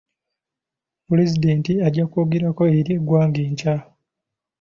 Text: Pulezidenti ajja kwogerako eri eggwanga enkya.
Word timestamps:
Pulezidenti 1.07 1.73
ajja 1.87 2.05
kwogerako 2.11 2.63
eri 2.79 2.91
eggwanga 2.97 3.39
enkya. 3.47 3.75